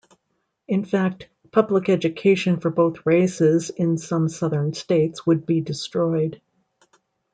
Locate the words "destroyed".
5.61-6.41